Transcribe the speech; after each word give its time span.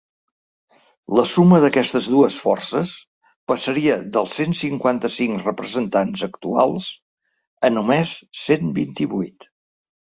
La 1.19 1.25
suma 1.31 1.59
d’aquestes 1.63 2.09
dues 2.13 2.37
forces 2.45 2.95
passaria 3.53 3.99
dels 4.17 4.35
cent 4.41 4.57
cinquanta-cinc 4.63 5.47
representants 5.51 6.25
actuals 6.33 6.91
a 7.71 7.75
només 7.79 8.19
cent 8.49 8.77
vint-i-vuit. 8.83 9.51